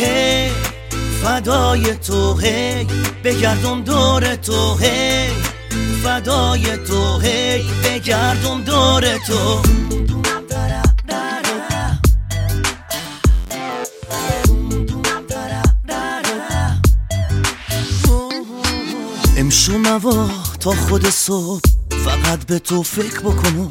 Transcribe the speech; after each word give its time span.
هی 0.00 0.50
فدای 1.22 1.94
تو 1.94 2.38
هی 2.38 2.86
بگردم 3.24 3.82
دور 3.82 4.34
تو 4.34 4.74
هی 4.74 5.28
فدای 6.04 6.76
تو 6.76 7.18
هی 7.18 7.64
بگردم 7.84 8.62
دور 8.64 9.18
تو 9.18 9.62
امشو 19.36 19.78
موا 19.78 20.28
تا 20.60 20.70
خود 20.70 21.10
صبح 21.10 21.60
فقط 22.04 22.46
به 22.46 22.58
تو 22.58 22.82
فکر 22.82 23.20
بکنم. 23.20 23.68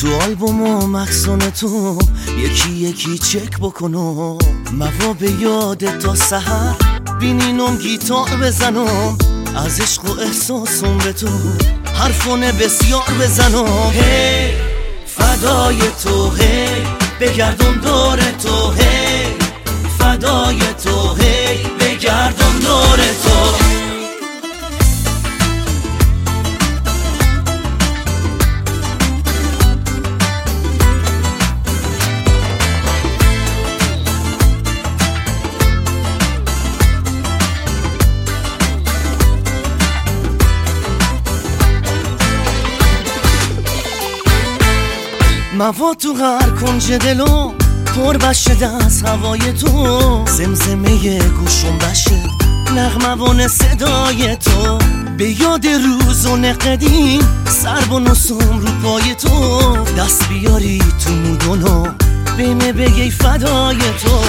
تو 0.00 0.16
آلبوم 0.22 0.60
و 0.62 0.86
مکسون 0.86 1.38
تو 1.38 1.98
یکی 2.38 2.70
یکی 2.70 3.18
چک 3.18 3.58
بکنم 3.58 4.38
موا 4.72 5.12
به 5.20 5.30
یاد 5.30 5.98
تا 5.98 6.14
سهر 6.14 6.74
بینینم 7.20 7.76
گیتار 7.76 8.28
بزنم 8.42 9.18
از 9.56 9.80
عشق 9.80 10.04
و 10.04 10.20
احساسم 10.20 10.98
به 10.98 11.12
تو 11.12 11.28
حرفونه 11.94 12.52
بسیار 12.52 13.10
بزنم 13.20 13.90
هی 13.92 14.50
فدای 15.06 15.78
تو 16.02 16.30
هی 16.30 16.68
بگردم 17.20 17.72
دور 17.72 18.16
تو 18.16 18.70
هی. 18.70 19.06
فدای 19.16 19.45
موا 45.58 45.94
تو 45.94 46.12
هر 46.14 46.50
کنج 46.50 46.92
دلو 46.92 47.52
پر 47.96 48.16
بشه 48.16 48.66
از 48.66 49.02
هوای 49.02 49.52
تو. 49.52 50.24
زمزمه 50.26 51.18
گوشم 51.18 51.78
بشه 51.78 52.22
نغموان 52.74 53.48
صدای 53.48 54.36
تو. 54.36 54.78
به 55.18 55.40
یاد 55.40 55.66
روز 55.66 56.26
و 56.26 56.36
نقدیم 56.36 57.20
سر 57.46 57.92
و 57.92 57.98
نسوم 57.98 58.58
رو 58.58 58.68
پای 58.82 59.14
تو. 59.14 59.76
دست 59.98 60.28
بیاری 60.28 60.82
تو 61.04 61.10
مودونو 61.10 61.86
بیمه 62.36 62.72
بگی 62.72 63.10
فدای 63.10 63.78
تو. 63.78 64.20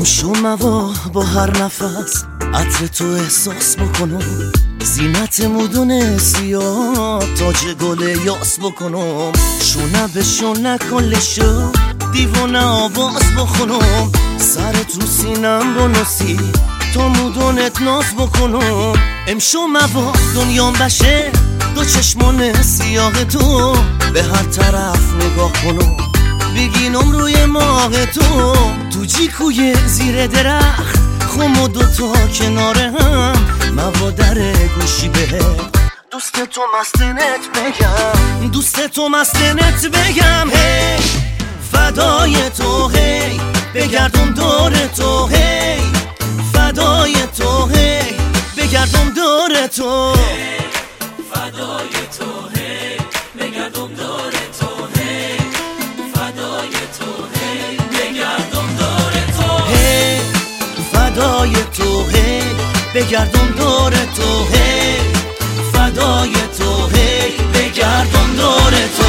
امشو 0.00 0.32
موا 0.32 0.92
با 1.12 1.22
هر 1.22 1.64
نفس 1.64 2.24
عطر 2.54 2.86
تو 2.86 3.04
احساس 3.04 3.76
بکنم. 3.76 4.52
زینت 4.82 5.40
مدون 5.40 6.18
سیاه 6.18 7.24
تاج 7.38 7.56
گل 7.80 8.16
یاس 8.24 8.58
بکنم. 8.58 9.32
شونه 9.62 10.08
به 10.14 10.22
شونه 10.22 10.78
کلشو 10.78 11.72
دیوانه 12.12 12.60
آواز 12.64 13.22
بخونم. 13.38 14.12
سرت 14.38 14.94
رو 15.00 15.06
سینم 15.06 15.74
بنوسی 15.74 16.40
تا 16.94 17.08
مدونت 17.08 17.82
ناز 17.82 18.14
بکنم. 18.18 18.92
امشو 19.26 19.58
موا 19.58 20.12
دنیام 20.34 20.72
بشه 20.72 21.32
دو 21.74 21.84
چشمان 21.84 22.62
سیاه 22.62 23.24
تو 23.24 23.76
به 24.14 24.22
هر 24.22 24.44
طرف 24.44 25.14
نگاه 25.14 25.52
کنم. 25.52 26.09
بگینم 26.54 27.12
روی 27.12 27.44
ماه 27.44 28.06
تو. 28.06 28.54
تو 28.94 29.04
جیکوی 29.04 29.74
زیر 29.86 30.26
درخت؟ 30.26 30.98
خم 31.28 31.60
و 31.60 31.68
دوتا 31.68 32.12
کنار 32.38 32.78
هم. 32.78 33.32
موادر 33.76 34.52
گوشی 34.66 35.08
به. 35.08 35.40
دوست 36.10 36.44
تو 36.44 36.60
مستنت 36.80 37.40
بگم. 37.54 38.48
دوست 38.48 38.86
تو 38.86 39.08
مستنت 39.08 39.86
بگم. 39.86 40.50
هی 40.50 40.96
فدای 41.72 42.50
تو 42.50 42.88
هی 42.88 43.40
بگردم 43.74 44.30
دور 44.30 44.72
تو 44.96 45.26
هی 45.26 45.80
فدای 46.52 47.14
تو 47.38 47.66
هی 47.66 48.00
بگردم 48.56 49.10
دور 49.16 49.66
تو. 49.66 50.14
فدای 51.32 51.88
تو 52.18 52.58
هی. 52.58 52.99
بگردم 63.00 63.46
دور 63.58 63.90
تو 63.90 64.44
هی 64.52 64.96
فدای 65.72 66.32
تو 66.58 66.86
هی 66.96 67.32
بگردم 67.54 68.36
دور 68.36 68.72
تو. 68.96 68.99